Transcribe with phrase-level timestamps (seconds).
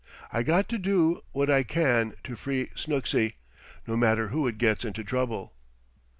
[0.33, 3.33] I got to do what I can to free Snooksy,
[3.85, 5.53] no matter who it gets into trouble."